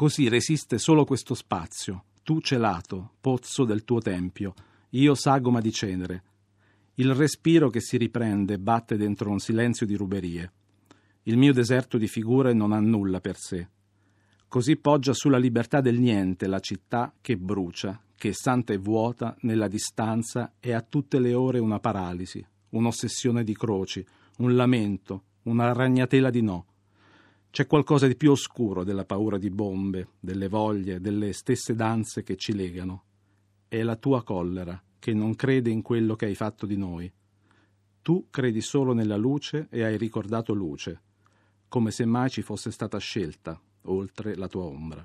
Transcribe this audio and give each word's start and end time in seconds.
Così 0.00 0.30
resiste 0.30 0.78
solo 0.78 1.04
questo 1.04 1.34
spazio, 1.34 2.04
tu 2.22 2.40
celato, 2.40 3.16
pozzo 3.20 3.66
del 3.66 3.84
tuo 3.84 4.00
tempio, 4.00 4.54
io 4.92 5.14
sagoma 5.14 5.60
di 5.60 5.70
cenere. 5.70 6.22
Il 6.94 7.14
respiro 7.14 7.68
che 7.68 7.82
si 7.82 7.98
riprende 7.98 8.58
batte 8.58 8.96
dentro 8.96 9.28
un 9.28 9.40
silenzio 9.40 9.84
di 9.84 9.94
ruberie. 9.96 10.52
Il 11.24 11.36
mio 11.36 11.52
deserto 11.52 11.98
di 11.98 12.08
figure 12.08 12.54
non 12.54 12.72
ha 12.72 12.80
nulla 12.80 13.20
per 13.20 13.36
sé. 13.36 13.68
Così 14.48 14.78
poggia 14.78 15.12
sulla 15.12 15.36
libertà 15.36 15.82
del 15.82 16.00
niente 16.00 16.46
la 16.46 16.60
città 16.60 17.12
che 17.20 17.36
brucia, 17.36 18.02
che 18.16 18.32
santa 18.32 18.72
e 18.72 18.78
vuota 18.78 19.36
nella 19.40 19.68
distanza 19.68 20.54
e 20.60 20.72
a 20.72 20.80
tutte 20.80 21.18
le 21.18 21.34
ore 21.34 21.58
una 21.58 21.78
paralisi, 21.78 22.42
un'ossessione 22.70 23.44
di 23.44 23.54
croci, 23.54 24.02
un 24.38 24.56
lamento, 24.56 25.24
una 25.42 25.74
ragnatela 25.74 26.30
di 26.30 26.40
no. 26.40 26.64
C'è 27.50 27.66
qualcosa 27.66 28.06
di 28.06 28.14
più 28.14 28.30
oscuro 28.30 28.84
della 28.84 29.04
paura 29.04 29.36
di 29.36 29.50
bombe, 29.50 30.10
delle 30.20 30.46
voglie, 30.46 31.00
delle 31.00 31.32
stesse 31.32 31.74
danze 31.74 32.22
che 32.22 32.36
ci 32.36 32.54
legano. 32.54 33.02
È 33.66 33.82
la 33.82 33.96
tua 33.96 34.22
collera, 34.22 34.80
che 35.00 35.12
non 35.12 35.34
crede 35.34 35.68
in 35.68 35.82
quello 35.82 36.14
che 36.14 36.26
hai 36.26 36.36
fatto 36.36 36.64
di 36.64 36.76
noi. 36.76 37.12
Tu 38.02 38.28
credi 38.30 38.60
solo 38.60 38.92
nella 38.92 39.16
luce 39.16 39.66
e 39.68 39.82
hai 39.82 39.96
ricordato 39.98 40.54
luce, 40.54 41.02
come 41.66 41.90
se 41.90 42.04
mai 42.04 42.30
ci 42.30 42.42
fosse 42.42 42.70
stata 42.70 42.98
scelta, 42.98 43.60
oltre 43.82 44.36
la 44.36 44.46
tua 44.46 44.62
ombra. 44.62 45.04